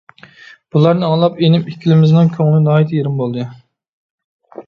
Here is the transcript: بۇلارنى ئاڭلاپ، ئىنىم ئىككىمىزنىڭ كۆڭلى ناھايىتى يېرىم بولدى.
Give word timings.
بۇلارنى 0.75 1.05
ئاڭلاپ، 1.07 1.35
ئىنىم 1.47 1.67
ئىككىمىزنىڭ 1.73 2.31
كۆڭلى 2.37 2.61
ناھايىتى 2.69 2.97
يېرىم 3.01 3.21
بولدى. 3.23 3.45